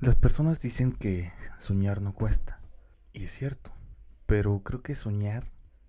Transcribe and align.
Las 0.00 0.16
personas 0.16 0.62
dicen 0.62 0.92
que 0.92 1.30
soñar 1.58 2.00
no 2.00 2.14
cuesta, 2.14 2.58
y 3.12 3.24
es 3.24 3.32
cierto, 3.32 3.70
pero 4.24 4.62
creo 4.62 4.80
que 4.82 4.94
soñar, 4.94 5.44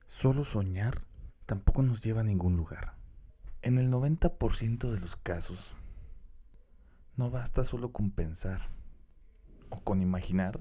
solo 0.05 0.43
soñar, 0.43 1.05
tampoco 1.45 1.81
nos 1.81 2.03
lleva 2.03 2.19
a 2.19 2.25
ningún 2.25 2.57
lugar. 2.57 2.95
En 3.61 3.77
el 3.77 3.89
90% 3.89 4.91
de 4.91 4.99
los 4.99 5.15
casos, 5.15 5.77
no 7.15 7.31
basta 7.31 7.63
solo 7.63 7.93
con 7.93 8.11
pensar 8.11 8.69
o 9.69 9.79
con 9.79 10.01
imaginar 10.01 10.59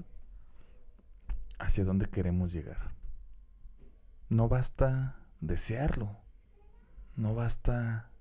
hacia 1.59 1.83
dónde 1.83 2.05
queremos 2.05 2.53
llegar. 2.53 2.93
No 4.29 4.47
basta 4.47 5.17
desearlo, 5.41 6.15
no 7.17 7.35
basta 7.35 8.11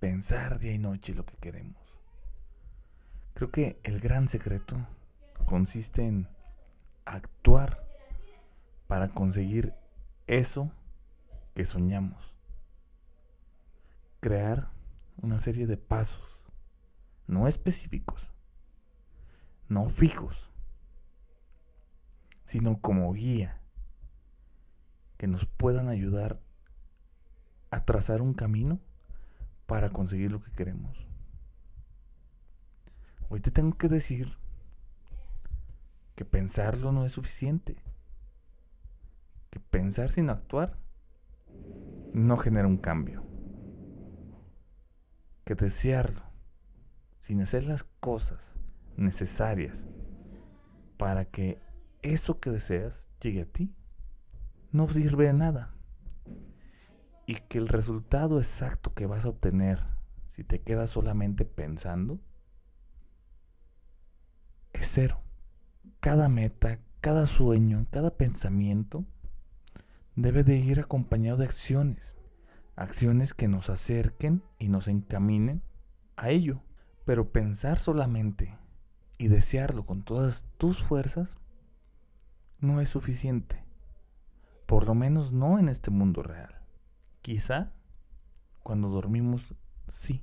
pensar 0.00 0.58
día 0.58 0.72
y 0.72 0.78
noche 0.78 1.14
lo 1.14 1.24
que 1.24 1.36
queremos. 1.36 1.87
Creo 3.38 3.52
que 3.52 3.78
el 3.84 4.00
gran 4.00 4.28
secreto 4.28 4.74
consiste 5.46 6.04
en 6.04 6.26
actuar 7.04 7.86
para 8.88 9.10
conseguir 9.10 9.74
eso 10.26 10.72
que 11.54 11.64
soñamos. 11.64 12.34
Crear 14.18 14.72
una 15.22 15.38
serie 15.38 15.68
de 15.68 15.76
pasos, 15.76 16.42
no 17.28 17.46
específicos, 17.46 18.28
no 19.68 19.88
fijos, 19.88 20.50
sino 22.44 22.80
como 22.80 23.12
guía, 23.12 23.60
que 25.16 25.28
nos 25.28 25.46
puedan 25.46 25.88
ayudar 25.88 26.40
a 27.70 27.84
trazar 27.84 28.20
un 28.20 28.34
camino 28.34 28.80
para 29.68 29.90
conseguir 29.90 30.32
lo 30.32 30.42
que 30.42 30.50
queremos. 30.50 31.07
Hoy 33.30 33.40
te 33.40 33.50
tengo 33.50 33.76
que 33.76 33.88
decir 33.88 34.38
que 36.14 36.24
pensarlo 36.24 36.92
no 36.92 37.04
es 37.04 37.12
suficiente. 37.12 37.76
Que 39.50 39.60
pensar 39.60 40.10
sin 40.10 40.30
actuar 40.30 40.78
no 42.14 42.38
genera 42.38 42.66
un 42.66 42.78
cambio. 42.78 43.24
Que 45.44 45.54
desearlo 45.54 46.22
sin 47.20 47.42
hacer 47.42 47.64
las 47.64 47.84
cosas 47.84 48.54
necesarias 48.96 49.86
para 50.96 51.26
que 51.26 51.60
eso 52.00 52.40
que 52.40 52.50
deseas 52.50 53.10
llegue 53.20 53.42
a 53.42 53.46
ti 53.46 53.74
no 54.72 54.88
sirve 54.88 55.26
de 55.26 55.34
nada. 55.34 55.74
Y 57.26 57.34
que 57.34 57.58
el 57.58 57.68
resultado 57.68 58.38
exacto 58.38 58.94
que 58.94 59.04
vas 59.04 59.26
a 59.26 59.28
obtener 59.28 59.84
si 60.24 60.44
te 60.44 60.62
quedas 60.62 60.88
solamente 60.88 61.44
pensando 61.44 62.18
es 64.72 64.88
cero. 64.88 65.20
Cada 66.00 66.28
meta, 66.28 66.78
cada 67.00 67.26
sueño, 67.26 67.86
cada 67.90 68.16
pensamiento 68.16 69.04
debe 70.16 70.44
de 70.44 70.56
ir 70.56 70.80
acompañado 70.80 71.38
de 71.38 71.44
acciones. 71.44 72.14
Acciones 72.76 73.34
que 73.34 73.48
nos 73.48 73.70
acerquen 73.70 74.42
y 74.58 74.68
nos 74.68 74.88
encaminen 74.88 75.62
a 76.16 76.30
ello. 76.30 76.62
Pero 77.04 77.32
pensar 77.32 77.78
solamente 77.78 78.56
y 79.16 79.28
desearlo 79.28 79.86
con 79.86 80.02
todas 80.02 80.46
tus 80.58 80.82
fuerzas 80.82 81.38
no 82.60 82.80
es 82.80 82.88
suficiente. 82.88 83.64
Por 84.66 84.86
lo 84.86 84.94
menos 84.94 85.32
no 85.32 85.58
en 85.58 85.68
este 85.68 85.90
mundo 85.90 86.22
real. 86.22 86.60
Quizá 87.22 87.72
cuando 88.62 88.88
dormimos 88.88 89.54
sí. 89.86 90.22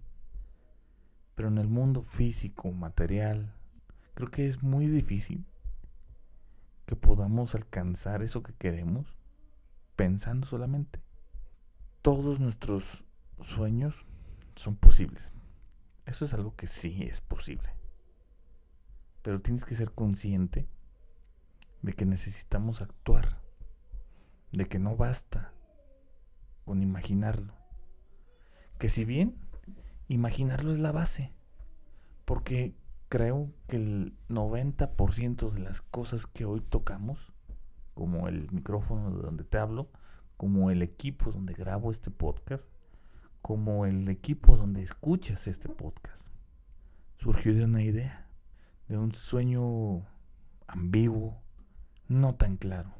Pero 1.33 1.49
en 1.49 1.57
el 1.57 1.67
mundo 1.67 2.01
físico, 2.01 2.71
material, 2.71 3.53
Creo 4.15 4.31
que 4.31 4.47
es 4.47 4.63
muy 4.63 4.87
difícil 4.87 5.45
que 6.85 6.95
podamos 6.95 7.53
alcanzar 7.53 8.23
eso 8.23 8.43
que 8.43 8.53
queremos 8.53 9.17
pensando 9.95 10.47
solamente. 10.47 11.01
Todos 12.01 12.39
nuestros 12.39 13.03
sueños 13.41 14.05
son 14.55 14.77
posibles. 14.77 15.33
Eso 16.05 16.23
es 16.23 16.33
algo 16.33 16.55
que 16.55 16.67
sí 16.67 17.03
es 17.03 17.19
posible. 17.19 17.69
Pero 19.21 19.41
tienes 19.41 19.65
que 19.65 19.75
ser 19.75 19.91
consciente 19.91 20.67
de 21.81 21.93
que 21.93 22.05
necesitamos 22.05 22.81
actuar. 22.81 23.41
De 24.53 24.65
que 24.65 24.79
no 24.79 24.95
basta 24.95 25.51
con 26.63 26.81
imaginarlo. 26.81 27.53
Que 28.77 28.87
si 28.87 29.03
bien 29.03 29.35
imaginarlo 30.07 30.71
es 30.71 30.79
la 30.79 30.93
base. 30.93 31.33
Porque 32.23 32.75
creo 33.09 33.51
que 33.67 33.77
el 33.77 34.17
90% 34.29 35.51
de 35.51 35.59
las 35.59 35.81
cosas 35.81 36.27
que 36.27 36.45
hoy 36.45 36.61
tocamos, 36.61 37.33
como 37.93 38.27
el 38.27 38.51
micrófono 38.51 39.15
de 39.15 39.21
donde 39.21 39.43
te 39.43 39.57
hablo, 39.57 39.89
como 40.37 40.71
el 40.71 40.81
equipo 40.81 41.31
donde 41.31 41.53
grabo 41.53 41.91
este 41.91 42.11
podcast, 42.11 42.69
como 43.41 43.85
el 43.85 44.09
equipo 44.09 44.57
donde 44.57 44.83
escuchas 44.83 45.47
este 45.47 45.69
podcast, 45.69 46.27
surgió 47.15 47.53
de 47.53 47.63
una 47.63 47.83
idea, 47.83 48.27
de 48.87 48.97
un 48.97 49.13
sueño 49.13 50.05
ambiguo, 50.67 51.41
no 52.07 52.35
tan 52.35 52.57
claro. 52.57 52.93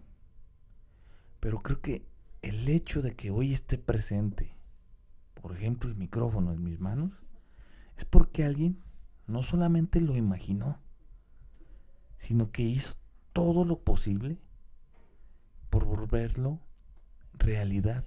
Pero 1.39 1.61
creo 1.61 1.81
que 1.81 2.07
el 2.41 2.67
hecho 2.69 3.01
de 3.01 3.15
que 3.15 3.31
hoy 3.31 3.53
esté 3.53 3.77
presente, 3.77 4.55
por 5.33 5.55
ejemplo, 5.55 5.89
el 5.89 5.95
micrófono 5.95 6.53
en 6.53 6.63
mis 6.63 6.79
manos, 6.79 7.23
es 7.97 8.05
porque 8.05 8.45
alguien 8.45 8.79
no 9.27 9.43
solamente 9.43 10.01
lo 10.01 10.15
imaginó, 10.15 10.79
sino 12.17 12.51
que 12.51 12.63
hizo 12.63 12.95
todo 13.33 13.65
lo 13.65 13.83
posible 13.83 14.37
por 15.69 15.85
volverlo 15.85 16.59
realidad. 17.33 18.05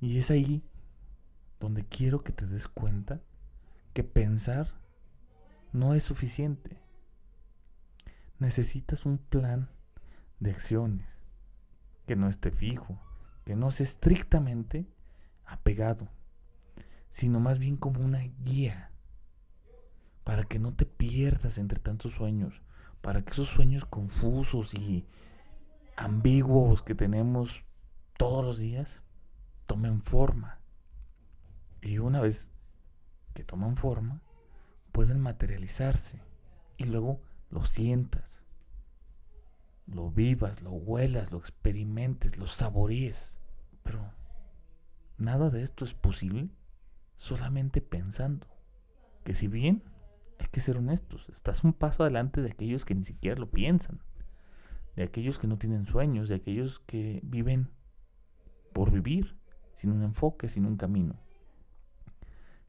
Y 0.00 0.18
es 0.18 0.30
ahí 0.30 0.62
donde 1.60 1.84
quiero 1.84 2.22
que 2.22 2.32
te 2.32 2.46
des 2.46 2.68
cuenta 2.68 3.20
que 3.92 4.04
pensar 4.04 4.68
no 5.72 5.94
es 5.94 6.02
suficiente. 6.02 6.80
Necesitas 8.38 9.06
un 9.06 9.18
plan 9.18 9.70
de 10.38 10.50
acciones 10.50 11.20
que 12.06 12.16
no 12.16 12.28
esté 12.28 12.50
fijo, 12.50 12.98
que 13.44 13.56
no 13.56 13.70
sea 13.70 13.84
estrictamente 13.84 14.86
apegado, 15.44 16.08
sino 17.10 17.40
más 17.40 17.58
bien 17.58 17.76
como 17.76 18.00
una 18.00 18.20
guía 18.44 18.90
para 20.26 20.42
que 20.42 20.58
no 20.58 20.74
te 20.74 20.86
pierdas 20.86 21.56
entre 21.56 21.78
tantos 21.78 22.14
sueños, 22.14 22.60
para 23.00 23.22
que 23.22 23.30
esos 23.30 23.46
sueños 23.46 23.84
confusos 23.84 24.74
y 24.74 25.06
ambiguos 25.96 26.82
que 26.82 26.96
tenemos 26.96 27.62
todos 28.18 28.44
los 28.44 28.58
días 28.58 29.02
tomen 29.66 30.02
forma. 30.02 30.58
Y 31.80 31.98
una 31.98 32.20
vez 32.20 32.50
que 33.34 33.44
toman 33.44 33.76
forma, 33.76 34.20
pueden 34.90 35.20
materializarse 35.20 36.20
y 36.76 36.86
luego 36.86 37.20
lo 37.48 37.64
sientas, 37.64 38.44
lo 39.86 40.10
vivas, 40.10 40.60
lo 40.60 40.72
huelas, 40.72 41.30
lo 41.30 41.38
experimentes, 41.38 42.36
lo 42.36 42.48
saborees. 42.48 43.38
Pero 43.84 44.10
nada 45.18 45.50
de 45.50 45.62
esto 45.62 45.84
es 45.84 45.94
posible 45.94 46.50
solamente 47.14 47.80
pensando 47.80 48.48
que 49.22 49.32
si 49.32 49.46
bien 49.46 49.84
que 50.56 50.62
ser 50.62 50.78
honestos, 50.78 51.28
estás 51.28 51.64
un 51.64 51.74
paso 51.74 52.02
adelante 52.02 52.40
de 52.40 52.50
aquellos 52.50 52.86
que 52.86 52.94
ni 52.94 53.04
siquiera 53.04 53.38
lo 53.38 53.50
piensan, 53.50 54.00
de 54.94 55.02
aquellos 55.02 55.38
que 55.38 55.46
no 55.46 55.58
tienen 55.58 55.84
sueños, 55.84 56.30
de 56.30 56.36
aquellos 56.36 56.80
que 56.80 57.20
viven 57.24 57.68
por 58.72 58.90
vivir, 58.90 59.36
sin 59.74 59.90
un 59.90 60.02
enfoque, 60.02 60.48
sin 60.48 60.64
un 60.64 60.78
camino, 60.78 61.20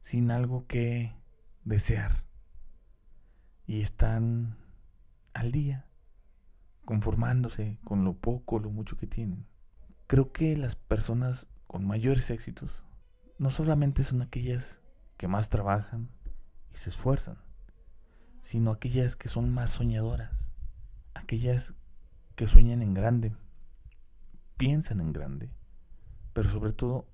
sin 0.02 0.30
algo 0.30 0.66
que 0.66 1.14
desear. 1.64 2.24
Y 3.66 3.80
están 3.80 4.58
al 5.32 5.50
día, 5.50 5.86
conformándose 6.84 7.78
con 7.84 8.04
lo 8.04 8.18
poco, 8.18 8.58
lo 8.58 8.68
mucho 8.68 8.98
que 8.98 9.06
tienen. 9.06 9.46
Creo 10.06 10.30
que 10.30 10.58
las 10.58 10.76
personas 10.76 11.46
con 11.66 11.86
mayores 11.86 12.28
éxitos 12.28 12.70
no 13.38 13.48
solamente 13.48 14.02
son 14.02 14.20
aquellas 14.20 14.82
que 15.16 15.26
más 15.26 15.48
trabajan 15.48 16.10
y 16.70 16.76
se 16.76 16.90
esfuerzan, 16.90 17.47
sino 18.42 18.70
aquellas 18.70 19.16
que 19.16 19.28
son 19.28 19.52
más 19.52 19.70
soñadoras, 19.70 20.52
aquellas 21.14 21.74
que 22.34 22.46
sueñan 22.46 22.82
en 22.82 22.94
grande, 22.94 23.34
piensan 24.56 25.00
en 25.00 25.12
grande, 25.12 25.50
pero 26.32 26.48
sobre 26.48 26.72
todo 26.72 27.08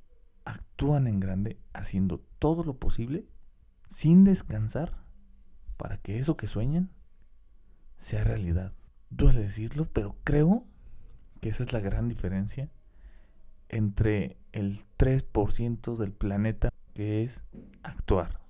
actúan 0.44 1.06
en 1.06 1.20
grande 1.20 1.58
haciendo 1.72 2.18
todo 2.38 2.64
lo 2.64 2.78
posible 2.78 3.26
sin 3.88 4.24
descansar 4.24 5.04
para 5.76 5.98
que 5.98 6.18
eso 6.18 6.36
que 6.36 6.46
sueñan 6.46 6.90
sea 7.96 8.24
realidad. 8.24 8.72
Duele 9.10 9.40
decirlo, 9.40 9.86
pero 9.92 10.16
creo 10.24 10.66
que 11.40 11.48
esa 11.50 11.62
es 11.62 11.72
la 11.72 11.80
gran 11.80 12.08
diferencia 12.08 12.70
entre 13.68 14.36
el 14.52 14.84
3% 14.98 15.96
del 15.96 16.12
planeta 16.12 16.70
que 16.94 17.22
es 17.22 17.42
actuar. 17.82 18.43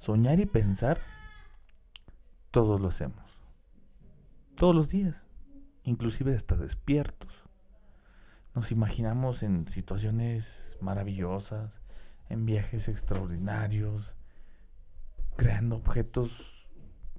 Soñar 0.00 0.40
y 0.40 0.46
pensar 0.46 0.98
todos 2.50 2.80
lo 2.80 2.88
hacemos. 2.88 3.38
Todos 4.56 4.74
los 4.74 4.88
días, 4.88 5.26
inclusive 5.82 6.34
hasta 6.34 6.56
despiertos. 6.56 7.30
Nos 8.54 8.72
imaginamos 8.72 9.42
en 9.42 9.68
situaciones 9.68 10.74
maravillosas, 10.80 11.82
en 12.30 12.46
viajes 12.46 12.88
extraordinarios, 12.88 14.16
creando 15.36 15.76
objetos 15.76 16.70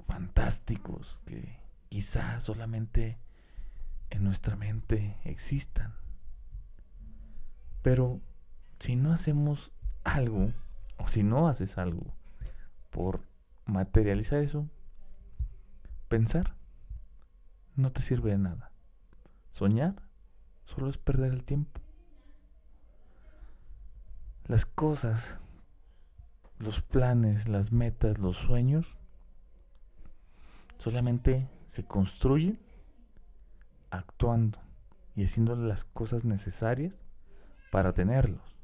fantásticos 0.07 1.19
que 1.27 1.59
quizás 1.89 2.45
solamente 2.45 3.19
en 4.09 4.23
nuestra 4.23 4.55
mente 4.55 5.19
existan. 5.23 5.93
Pero 7.83 8.21
si 8.79 8.95
no 8.95 9.11
hacemos 9.11 9.71
algo, 10.03 10.51
o 10.97 11.07
si 11.07 11.21
no 11.21 11.47
haces 11.47 11.77
algo 11.77 12.19
por 12.91 13.25
materializar 13.65 14.43
eso, 14.43 14.69
pensar 16.07 16.55
no 17.75 17.91
te 17.91 18.01
sirve 18.01 18.31
de 18.31 18.37
nada. 18.37 18.71
Soñar 19.49 19.95
solo 20.65 20.87
es 20.87 20.97
perder 20.97 21.33
el 21.33 21.43
tiempo. 21.43 21.81
Las 24.45 24.65
cosas, 24.65 25.39
los 26.59 26.81
planes, 26.81 27.47
las 27.47 27.71
metas, 27.71 28.19
los 28.19 28.37
sueños, 28.37 28.97
solamente 30.77 31.49
se 31.65 31.83
construyen 31.85 32.59
actuando 33.89 34.59
y 35.15 35.23
haciéndole 35.23 35.67
las 35.67 35.85
cosas 35.85 36.25
necesarias 36.25 37.01
para 37.71 37.93
tenerlos. 37.93 38.60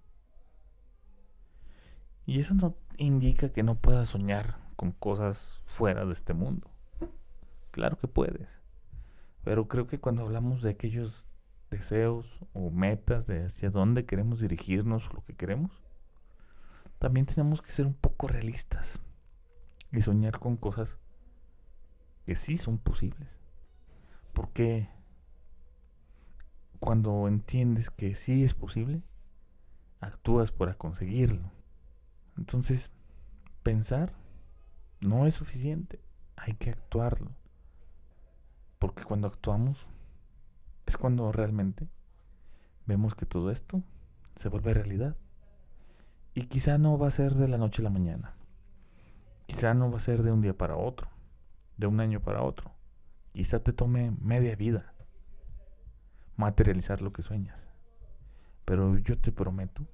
Y 2.27 2.41
eso 2.41 2.53
no 2.53 2.75
indica 2.97 3.53
que 3.53 3.63
no 3.63 3.75
puedas 3.75 4.09
soñar 4.09 4.59
con 4.75 4.91
cosas 4.91 5.61
fuera 5.63 6.05
de 6.05 6.11
este 6.11 6.33
mundo. 6.33 6.69
Claro 7.71 7.97
que 7.97 8.09
puedes. 8.09 8.61
Pero 9.45 9.69
creo 9.69 9.87
que 9.87 10.01
cuando 10.01 10.23
hablamos 10.23 10.61
de 10.61 10.71
aquellos 10.71 11.25
deseos 11.71 12.41
o 12.51 12.69
metas 12.69 13.27
de 13.27 13.45
hacia 13.45 13.69
dónde 13.69 14.05
queremos 14.05 14.41
dirigirnos 14.41 15.13
lo 15.13 15.23
que 15.23 15.37
queremos, 15.37 15.71
también 16.99 17.25
tenemos 17.25 17.61
que 17.61 17.71
ser 17.71 17.85
un 17.85 17.93
poco 17.93 18.27
realistas 18.27 18.99
y 19.93 20.01
soñar 20.01 20.37
con 20.37 20.57
cosas 20.57 20.97
que 22.25 22.35
sí 22.35 22.57
son 22.57 22.77
posibles. 22.77 23.39
Porque 24.33 24.89
cuando 26.81 27.29
entiendes 27.29 27.89
que 27.89 28.15
sí 28.15 28.43
es 28.43 28.53
posible, 28.53 29.01
actúas 30.01 30.51
para 30.51 30.73
conseguirlo. 30.73 31.56
Entonces, 32.37 32.91
pensar 33.63 34.13
no 35.01 35.25
es 35.25 35.35
suficiente, 35.35 35.99
hay 36.35 36.53
que 36.53 36.69
actuarlo. 36.69 37.31
Porque 38.79 39.03
cuando 39.03 39.27
actuamos 39.27 39.87
es 40.85 40.97
cuando 40.97 41.31
realmente 41.31 41.87
vemos 42.85 43.15
que 43.15 43.25
todo 43.25 43.51
esto 43.51 43.83
se 44.35 44.49
vuelve 44.49 44.73
realidad. 44.73 45.17
Y 46.33 46.45
quizá 46.45 46.77
no 46.77 46.97
va 46.97 47.07
a 47.07 47.11
ser 47.11 47.33
de 47.33 47.47
la 47.47 47.57
noche 47.57 47.81
a 47.81 47.85
la 47.85 47.89
mañana. 47.89 48.35
Quizá 49.47 49.73
no 49.73 49.89
va 49.89 49.97
a 49.97 50.01
ser 50.01 50.23
de 50.23 50.31
un 50.31 50.41
día 50.41 50.55
para 50.55 50.77
otro, 50.77 51.09
de 51.77 51.87
un 51.87 51.99
año 51.99 52.21
para 52.21 52.43
otro. 52.43 52.71
Quizá 53.33 53.59
te 53.59 53.73
tome 53.73 54.11
media 54.21 54.55
vida 54.55 54.93
materializar 56.35 57.01
lo 57.01 57.11
que 57.11 57.23
sueñas. 57.23 57.69
Pero 58.63 58.97
yo 58.97 59.17
te 59.17 59.31
prometo 59.31 59.87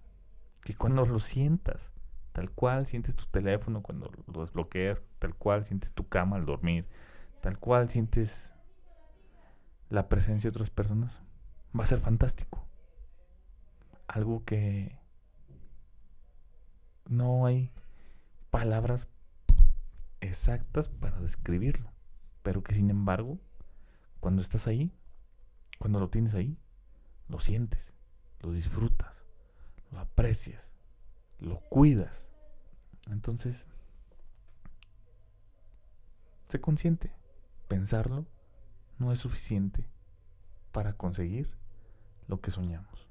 que 0.61 0.75
cuando 0.75 1.05
lo 1.05 1.19
sientas, 1.19 1.93
tal 2.33 2.49
cual 2.51 2.85
sientes 2.85 3.15
tu 3.15 3.25
teléfono 3.25 3.81
cuando 3.81 4.11
lo 4.27 4.41
desbloqueas, 4.41 5.01
tal 5.19 5.35
cual 5.35 5.65
sientes 5.65 5.93
tu 5.93 6.09
cama 6.09 6.35
al 6.35 6.45
dormir, 6.45 6.87
tal 7.41 7.59
cual 7.59 7.89
sientes 7.89 8.53
la 9.89 10.09
presencia 10.09 10.49
de 10.49 10.53
otras 10.53 10.71
personas, 10.71 11.21
va 11.77 11.83
a 11.83 11.87
ser 11.87 11.99
fantástico. 11.99 12.67
Algo 14.07 14.43
que 14.43 14.97
no 17.07 17.45
hay 17.45 17.71
palabras 18.49 19.07
exactas 20.19 20.89
para 20.89 21.19
describirlo, 21.19 21.91
pero 22.41 22.63
que 22.63 22.73
sin 22.73 22.89
embargo, 22.89 23.37
cuando 24.19 24.41
estás 24.41 24.67
ahí, 24.67 24.91
cuando 25.77 25.99
lo 25.99 26.09
tienes 26.09 26.33
ahí, 26.33 26.57
lo 27.27 27.39
sientes, 27.39 27.93
lo 28.39 28.51
disfrutas, 28.51 29.23
lo 29.91 29.99
aprecias, 29.99 30.72
lo 31.43 31.59
cuidas. 31.69 32.29
Entonces, 33.11 33.67
sé 36.47 36.59
consciente, 36.61 37.11
pensarlo 37.67 38.25
no 38.97 39.11
es 39.11 39.19
suficiente 39.19 39.85
para 40.71 40.93
conseguir 40.93 41.49
lo 42.27 42.39
que 42.39 42.51
soñamos. 42.51 43.07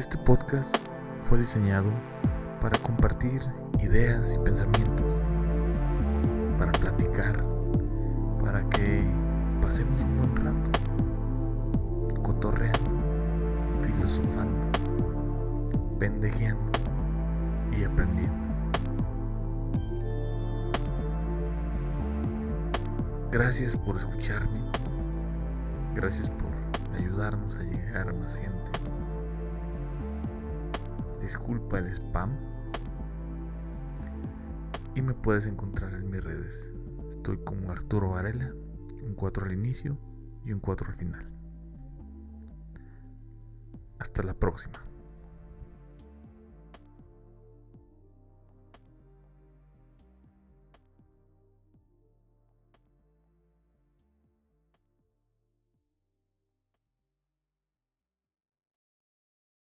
Este 0.00 0.16
podcast 0.16 0.74
fue 1.20 1.36
diseñado 1.36 1.90
para 2.62 2.78
compartir 2.78 3.42
ideas 3.80 4.34
y 4.34 4.38
pensamientos, 4.38 5.20
para 6.56 6.72
platicar, 6.72 7.36
para 8.42 8.66
que 8.70 9.04
pasemos 9.60 10.02
un 10.04 10.16
buen 10.16 10.36
rato, 10.36 10.70
cotorreando, 12.22 12.90
filosofando, 13.82 14.72
pendejeando 15.98 16.72
y 17.76 17.84
aprendiendo. 17.84 18.48
Gracias 23.30 23.76
por 23.76 23.98
escucharme, 23.98 24.62
gracias 25.94 26.30
por 26.30 26.96
ayudarnos 26.96 27.54
a 27.56 27.62
llegar 27.64 28.08
a 28.08 28.14
más 28.14 28.36
gente 28.36 28.70
disculpa 31.20 31.78
el 31.78 31.86
spam. 31.88 32.36
Y 34.94 35.02
me 35.02 35.14
puedes 35.14 35.46
encontrar 35.46 35.94
en 35.94 36.10
mis 36.10 36.24
redes. 36.24 36.74
Estoy 37.08 37.38
como 37.44 37.70
Arturo 37.70 38.10
Varela, 38.10 38.52
un 39.02 39.14
4 39.14 39.46
al 39.46 39.52
inicio 39.52 39.96
y 40.44 40.52
un 40.52 40.60
4 40.60 40.90
al 40.90 40.96
final. 40.96 41.32
Hasta 43.98 44.22
la 44.22 44.34
próxima. 44.34 44.89